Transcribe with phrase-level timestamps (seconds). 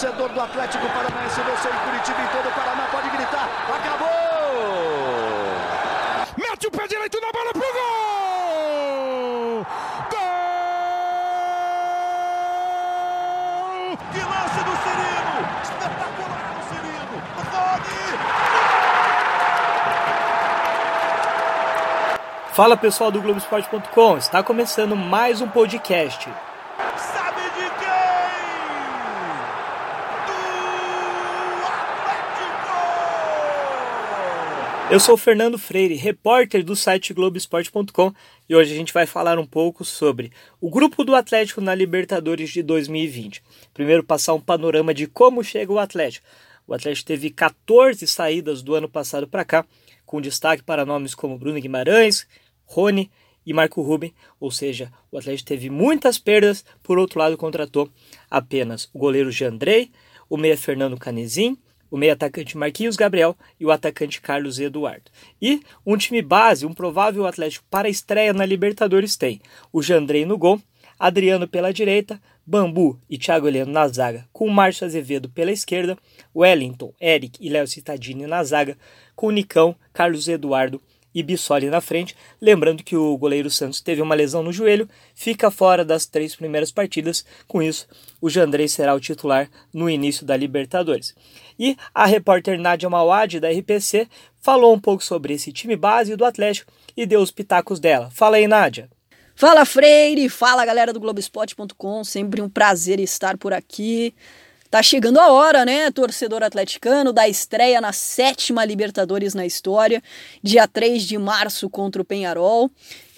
[0.00, 3.46] torcedor do Atlético Paranaense, você em Curitiba e todo o Paraná pode gritar.
[3.68, 4.08] Acabou!
[6.38, 7.70] Mete o pé direito na bola pro gol!
[10.10, 10.20] Gol!
[14.10, 15.36] Que lance do Cirino!
[15.62, 17.16] Espetacular o Cirino!
[17.52, 18.08] Rony!
[22.52, 26.30] Fala pessoal do Globoesporte.com, está começando mais um podcast.
[34.90, 38.12] Eu sou o Fernando Freire, repórter do site Globoesporte.com
[38.48, 42.50] e hoje a gente vai falar um pouco sobre o grupo do Atlético na Libertadores
[42.50, 43.40] de 2020.
[43.72, 46.26] Primeiro passar um panorama de como chega o Atlético.
[46.66, 49.64] O Atlético teve 14 saídas do ano passado para cá,
[50.04, 52.26] com destaque para nomes como Bruno Guimarães,
[52.64, 53.08] Rony
[53.46, 57.88] e Marco Ruben, ou seja, o Atlético teve muitas perdas, por outro lado contratou
[58.28, 59.92] apenas o goleiro Jandrei,
[60.28, 61.56] o meia Fernando Canezin,
[61.90, 65.10] o meia atacante Marquinhos Gabriel e o atacante Carlos Eduardo.
[65.40, 69.40] E um time base, um provável Atlético para a estreia na Libertadores tem
[69.72, 70.60] o Jandrei no gol,
[70.98, 75.96] Adriano pela direita, Bambu e Thiago Heleno na zaga, com Márcio Azevedo pela esquerda,
[76.34, 78.76] Wellington, Eric e Léo Cittadini na zaga,
[79.16, 80.80] com Nicão, Carlos Eduardo
[81.14, 82.16] e Bissoli na frente.
[82.40, 86.70] Lembrando que o goleiro Santos teve uma lesão no joelho, fica fora das três primeiras
[86.70, 87.24] partidas.
[87.46, 87.86] Com isso,
[88.20, 91.14] o Jandrei será o titular no início da Libertadores.
[91.58, 94.08] E a repórter Nádia Mauad, da RPC,
[94.40, 98.10] falou um pouco sobre esse time base do Atlético e deu os pitacos dela.
[98.10, 98.88] Fala aí, Nádia.
[99.34, 104.14] Fala Freire, fala galera do Globoesporte.com, sempre um prazer estar por aqui.
[104.70, 110.00] Tá chegando a hora, né, torcedor atleticano, da estreia na sétima Libertadores na história,
[110.40, 112.70] dia 3 de março contra o Penharol.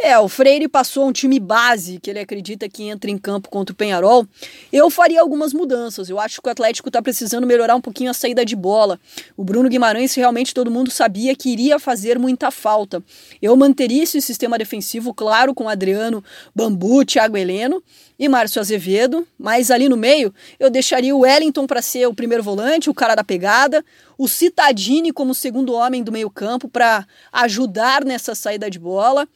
[0.04, 3.72] É, o Freire passou um time base que ele acredita que entra em campo contra
[3.72, 4.26] o Penharol.
[4.72, 6.10] Eu faria algumas mudanças.
[6.10, 8.98] Eu acho que o Atlético está precisando melhorar um pouquinho a saída de bola.
[9.36, 13.00] O Bruno Guimarães realmente todo mundo sabia que iria fazer muita falta.
[13.40, 16.22] Eu manteria esse sistema defensivo, claro, com Adriano,
[16.52, 17.80] Bambu, Thiago Heleno
[18.18, 22.42] e Márcio Azevedo, mas ali no meio eu deixaria o Wellington para ser o primeiro
[22.42, 23.84] volante, o cara da pegada,
[24.18, 29.28] o Citadini como segundo homem do meio-campo para ajudar nessa saída de bola.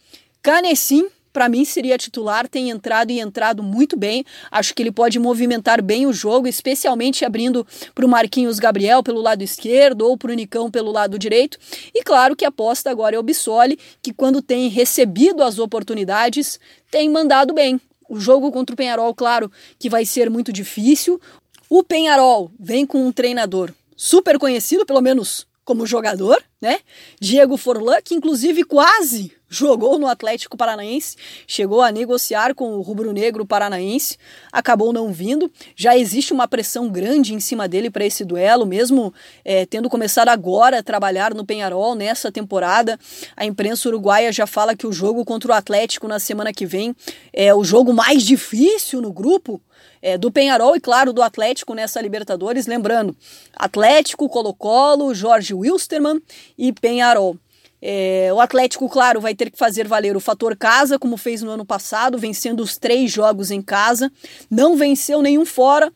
[0.47, 4.25] Canessim, para mim, seria titular, tem entrado e entrado muito bem.
[4.49, 9.21] Acho que ele pode movimentar bem o jogo, especialmente abrindo para o Marquinhos Gabriel pelo
[9.21, 11.59] lado esquerdo ou para o Nicão pelo lado direito.
[11.93, 16.61] E claro que a aposta agora é o Bissoli, que quando tem recebido as oportunidades,
[16.93, 17.81] tem mandado bem.
[18.09, 21.21] O jogo contra o Penharol, claro, que vai ser muito difícil.
[21.69, 26.78] O Penharol vem com um treinador super conhecido, pelo menos como jogador, né?
[27.21, 33.47] Diego Forlan, que inclusive quase jogou no Atlético Paranaense, chegou a negociar com o rubro-negro
[33.47, 34.19] paranaense,
[34.53, 35.51] acabou não vindo.
[35.75, 39.12] Já existe uma pressão grande em cima dele para esse duelo, mesmo
[39.45, 42.99] é, tendo começado agora a trabalhar no Penharol nessa temporada.
[43.37, 46.95] A imprensa uruguaia já fala que o jogo contra o Atlético na semana que vem
[47.33, 49.61] é o jogo mais difícil no grupo
[50.03, 52.67] é, do Penharol e, claro, do Atlético nessa Libertadores.
[52.67, 53.17] Lembrando,
[53.55, 56.21] Atlético, Colo-Colo, Jorge Wilstermann
[56.57, 57.37] e Penharol.
[57.81, 61.51] É, o Atlético, claro, vai ter que fazer valer o fator casa, como fez no
[61.51, 64.11] ano passado, vencendo os três jogos em casa.
[64.51, 65.93] Não venceu nenhum fora,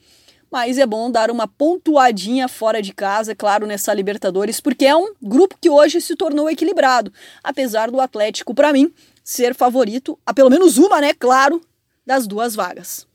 [0.50, 5.14] mas é bom dar uma pontuadinha fora de casa, claro, nessa Libertadores, porque é um
[5.22, 8.92] grupo que hoje se tornou equilibrado, apesar do Atlético, para mim,
[9.22, 11.60] ser favorito a pelo menos uma, né, claro,
[12.04, 13.06] das duas vagas.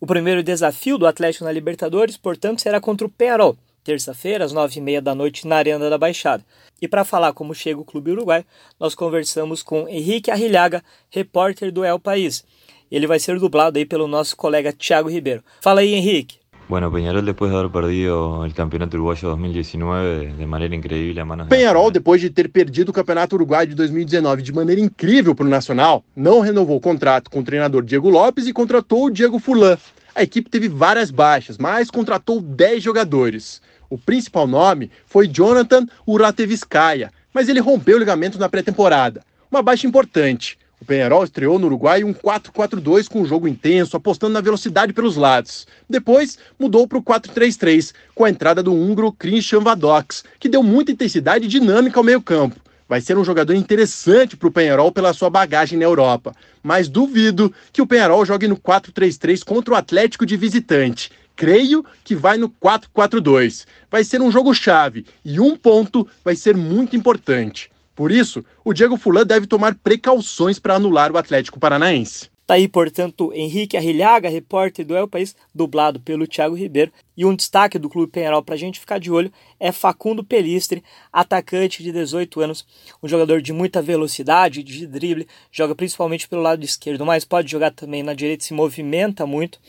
[0.00, 4.78] O primeiro desafio do Atlético na Libertadores, portanto, será contra o Penarol, terça-feira, às nove
[4.78, 6.44] e meia da noite, na Arena da Baixada.
[6.80, 8.44] E para falar como chega o Clube Uruguai,
[8.78, 12.44] nós conversamos com Henrique Arrilhaga, repórter do El País.
[12.90, 15.42] Ele vai ser dublado aí pelo nosso colega Thiago Ribeiro.
[15.60, 16.42] Fala aí, Henrique.
[16.68, 21.48] Bueno, Peñarol después de haber perdido el Campeonato Uruguayo 2019 de maneira increíble a manos
[21.48, 25.48] Penharol, depois de ter perdido o Campeonato Uruguaio de 2019 de maneira incrível para o
[25.48, 29.76] Nacional, não renovou o contrato com o treinador Diego Lopes e contratou o Diego Furlan.
[30.14, 33.60] A equipe teve várias baixas, mas contratou 10 jogadores.
[33.92, 39.22] O principal nome foi Jonathan Uratevskaya, mas ele rompeu o ligamento na pré-temporada.
[39.50, 40.58] Uma baixa importante.
[40.80, 45.16] O Penharol estreou no Uruguai um 4-4-2 com um jogo intenso, apostando na velocidade pelos
[45.16, 45.66] lados.
[45.90, 50.92] Depois mudou para o 4-3-3, com a entrada do húngaro Christian Vadox, que deu muita
[50.92, 52.56] intensidade e dinâmica ao meio-campo.
[52.88, 57.52] Vai ser um jogador interessante para o Penharol pela sua bagagem na Europa, mas duvido
[57.70, 61.10] que o Penharol jogue no 4-3-3 contra o Atlético de visitante.
[61.36, 63.66] Creio que vai no 4-4-2.
[63.90, 67.70] Vai ser um jogo chave e um ponto vai ser muito importante.
[67.94, 72.30] Por isso, o Diego Fulan deve tomar precauções para anular o Atlético Paranaense.
[72.46, 76.92] Tá aí, portanto, Henrique Arrilhaga, repórter do El País, dublado pelo Thiago Ribeiro.
[77.16, 80.82] E um destaque do Clube Penharol para a gente ficar de olho é Facundo Pelistre,
[81.12, 82.66] atacante de 18 anos,
[83.02, 87.70] um jogador de muita velocidade, de drible, joga principalmente pelo lado esquerdo, mas pode jogar
[87.70, 89.60] também na direita, se movimenta muito.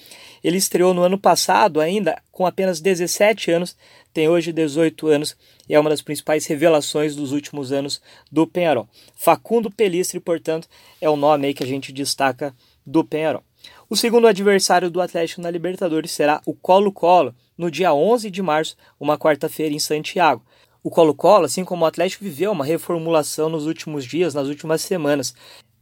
[0.43, 3.75] Ele estreou no ano passado ainda com apenas 17 anos,
[4.13, 5.35] tem hoje 18 anos
[5.67, 8.01] e é uma das principais revelações dos últimos anos
[8.31, 8.87] do Penharol.
[9.15, 10.67] Facundo Pelistre, portanto,
[11.01, 12.53] é o nome aí que a gente destaca
[12.85, 13.43] do Penharol.
[13.89, 18.75] O segundo adversário do Atlético na Libertadores será o Colo-Colo, no dia 11 de março,
[18.99, 20.43] uma quarta-feira em Santiago.
[20.83, 25.33] O Colo-Colo, assim como o Atlético, viveu uma reformulação nos últimos dias, nas últimas semanas.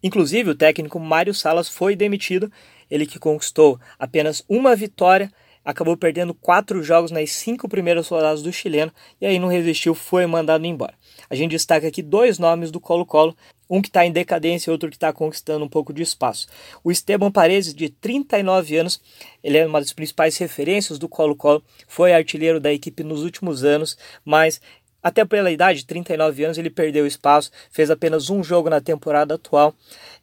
[0.03, 2.51] Inclusive, o técnico Mário Salas foi demitido,
[2.89, 5.31] ele que conquistou apenas uma vitória
[5.63, 10.25] acabou perdendo quatro jogos nas cinco primeiras rodadas do chileno e aí não resistiu, foi
[10.25, 10.93] mandado embora.
[11.29, 13.35] A gente destaca aqui dois nomes do Colo-Colo,
[13.71, 16.49] um que está em decadência e outro que está conquistando um pouco de espaço.
[16.83, 19.01] O Esteban Paredes, de 39 anos,
[19.41, 23.97] ele é uma das principais referências do Colo-Colo, foi artilheiro da equipe nos últimos anos,
[24.25, 24.59] mas
[25.01, 29.73] até pela idade, 39 anos, ele perdeu espaço, fez apenas um jogo na temporada atual.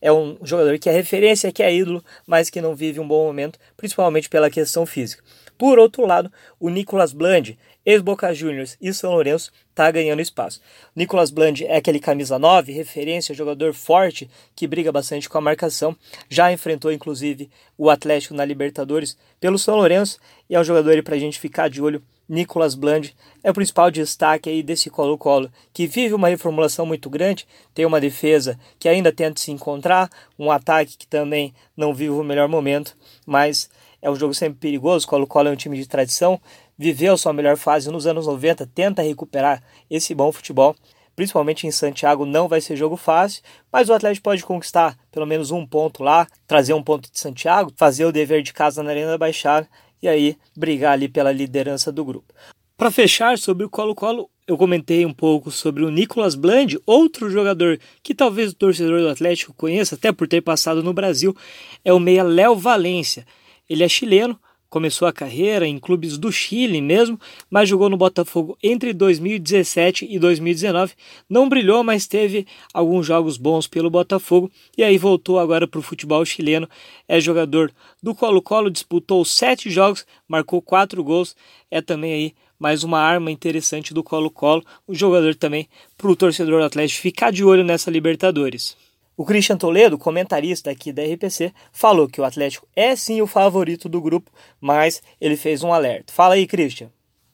[0.00, 3.24] É um jogador que é referência, que é ídolo, mas que não vive um bom
[3.26, 5.24] momento, principalmente pela questão física.
[5.58, 6.30] Por outro lado,
[6.60, 7.58] o Nicolas Bland,
[7.88, 10.60] ex-Boca Juniors e São Lourenço, está ganhando espaço.
[10.94, 15.96] Nicolas Bland é aquele camisa 9, referência, jogador forte que briga bastante com a marcação.
[16.28, 17.48] Já enfrentou inclusive
[17.78, 20.18] o Atlético na Libertadores pelo São Lourenço
[20.50, 23.90] e é um jogador para a gente ficar de olho Nicolas Bland é o principal
[23.90, 29.10] destaque aí desse Colo-Colo, que vive uma reformulação muito grande, tem uma defesa que ainda
[29.10, 32.94] tenta se encontrar, um ataque que também não vive o melhor momento,
[33.24, 33.70] mas
[34.02, 35.06] é um jogo sempre perigoso.
[35.06, 36.40] Colo-Colo é um time de tradição,
[36.78, 40.76] viveu sua melhor fase nos anos 90, tenta recuperar esse bom futebol.
[41.16, 43.42] Principalmente em Santiago não vai ser jogo fácil,
[43.72, 47.72] mas o Atlético pode conquistar pelo menos um ponto lá, trazer um ponto de Santiago,
[47.76, 49.68] fazer o dever de casa na Arena da Baixada
[50.00, 52.32] e aí brigar ali pela liderança do grupo.
[52.76, 57.80] Para fechar sobre o Colo-Colo, eu comentei um pouco sobre o Nicolas Bland, outro jogador
[58.04, 61.36] que talvez o torcedor do Atlético conheça, até por ter passado no Brasil,
[61.84, 63.26] é o meia Léo Valência.
[63.68, 64.38] Ele é chileno,
[64.70, 67.18] Começou a carreira em clubes do Chile mesmo,
[67.50, 70.92] mas jogou no Botafogo entre 2017 e 2019.
[71.26, 75.82] Não brilhou, mas teve alguns jogos bons pelo Botafogo e aí voltou agora para o
[75.82, 76.68] futebol chileno.
[77.08, 77.72] É jogador
[78.02, 81.34] do Colo-Colo, disputou sete jogos, marcou quatro gols.
[81.70, 84.62] É também aí mais uma arma interessante do Colo-Colo.
[84.86, 85.66] Um jogador também
[85.96, 88.76] para o torcedor do Atlético ficar de olho nessa Libertadores.
[89.18, 93.88] O Christian Toledo, comentarista aqui da RPC, falou que o Atlético é sim o favorito
[93.88, 94.30] do grupo,
[94.60, 96.12] mas ele fez um alerta.
[96.12, 96.88] Fala aí, Christian.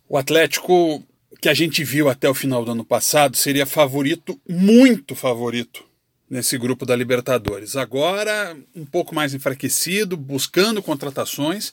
[0.09, 1.03] O Atlético
[1.43, 5.85] que a gente viu até o final do ano passado seria favorito, muito favorito,
[6.31, 7.77] nesse grupo da Libertadores.
[7.77, 11.71] Agora, um pouco mais enfraquecido, buscando contratações.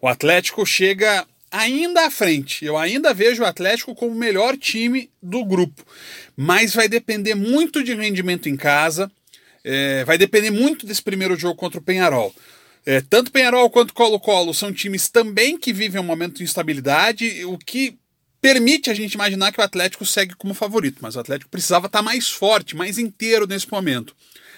[0.00, 2.64] O Atlético chega ainda à frente.
[2.64, 5.84] Eu ainda vejo o Atlético como o melhor time do grupo,
[6.36, 9.10] mas vai depender muito de rendimento em casa
[9.64, 12.34] é, vai depender muito desse primeiro jogo contra o Penharol.
[12.84, 17.58] É, tanto Penharol quanto Colo-Colo são times também que vivem um momento de instabilidade, o
[17.58, 17.98] que
[18.40, 22.00] permite a gente imaginar que o Atlético segue como favorito, mas o Atlético precisava estar
[22.00, 24.14] mais forte, mais inteiro nesse momento.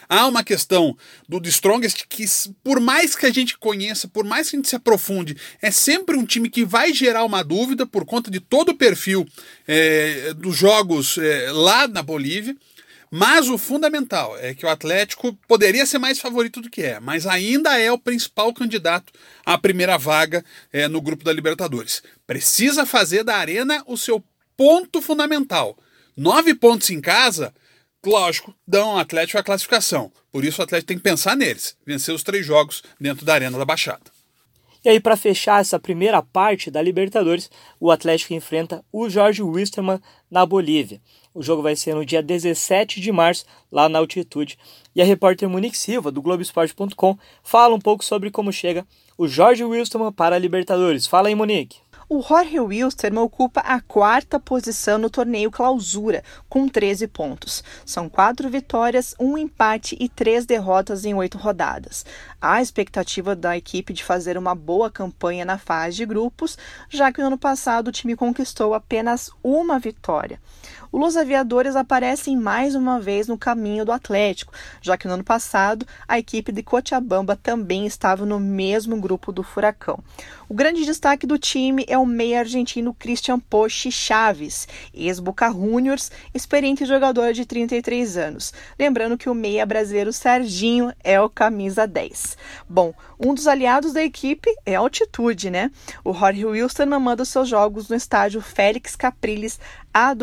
[0.09, 0.97] Há uma questão
[1.29, 2.25] do The Strongest que,
[2.63, 6.17] por mais que a gente conheça, por mais que a gente se aprofunde, é sempre
[6.17, 9.27] um time que vai gerar uma dúvida por conta de todo o perfil
[9.67, 12.55] é, dos jogos é, lá na Bolívia.
[13.15, 17.27] Mas o fundamental é que o Atlético poderia ser mais favorito do que é, mas
[17.27, 19.13] ainda é o principal candidato
[19.45, 20.43] à primeira vaga
[20.73, 22.03] é, no grupo da Libertadores.
[22.27, 24.25] Precisa fazer da Arena o seu
[24.57, 25.77] ponto fundamental.
[26.17, 27.53] Nove pontos em casa,
[28.03, 30.11] lógico, dão ao Atlético a classificação.
[30.31, 33.59] Por isso o Atlético tem que pensar neles, vencer os três jogos dentro da Arena
[33.59, 34.12] da Baixada.
[34.85, 40.01] E aí, para fechar essa primeira parte da Libertadores, o Atlético enfrenta o Jorge Wisterman
[40.31, 41.01] na Bolívia.
[41.33, 44.59] O jogo vai ser no dia 17 de março, lá na altitude.
[44.95, 48.85] E a repórter Monique Silva, do Globoesporte.com, fala um pouco sobre como chega
[49.17, 51.07] o Jorge Wisterman para a Libertadores.
[51.07, 51.79] Fala aí, Monique.
[52.15, 57.65] O Jorge Wilstermann ocupa a quarta posição no torneio Clausura, com 13 pontos.
[57.87, 62.05] São quatro vitórias, um empate e três derrotas em oito rodadas.
[62.39, 66.59] Há expectativa da equipe de fazer uma boa campanha na fase de grupos,
[66.91, 70.39] já que no ano passado o time conquistou apenas uma vitória.
[70.93, 75.85] Os aviadores aparecem mais uma vez no caminho do Atlético, já que no ano passado
[76.07, 79.99] a equipe de Cochabamba também estava no mesmo grupo do Furacão.
[80.49, 86.85] O grande destaque do time é o meia argentino Christian Poche Chaves, ex-Boca Juniors, experiente
[86.85, 88.53] jogador de 33 anos.
[88.79, 92.13] Lembrando que o meia brasileiro Serginho é o camisa 10.
[92.13, 92.37] Capriles.
[92.69, 95.71] Bom, um dos aliados da equipe é a altitude, né?
[96.05, 99.59] O Jorge Wilson manda seus jogos no estádio Félix Capriles
[99.93, 100.15] a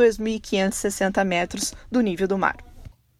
[0.67, 2.68] 2.560 metros do nível do mar.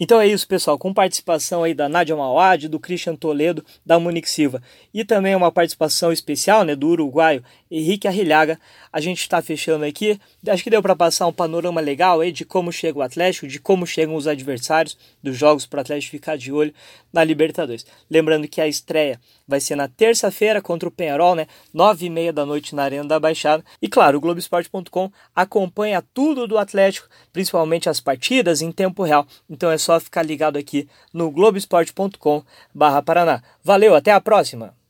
[0.00, 4.28] Então é isso, pessoal, com participação aí da Nádia Mauad, do Christian Toledo, da Monique
[4.28, 4.60] Silva
[4.92, 8.58] e também uma participação especial, né, do uruguaio Henrique Arrilhaga,
[8.92, 10.20] a gente está fechando aqui.
[10.46, 13.58] Acho que deu para passar um panorama legal aí de como chega o Atlético, de
[13.58, 16.74] como chegam os adversários dos jogos para o Atlético ficar de olho
[17.10, 17.86] na Libertadores.
[18.10, 19.18] Lembrando que a estreia
[19.48, 21.46] vai ser na terça-feira contra o Penharol, né?
[21.72, 23.64] Nove e meia da noite na Arena da Baixada.
[23.80, 29.26] E claro, o Globoesporte.com acompanha tudo do Atlético, principalmente as partidas em tempo real.
[29.48, 33.42] Então é só ficar ligado aqui no Globoesporte.com/Paraná.
[33.62, 34.74] Valeu, até a próxima.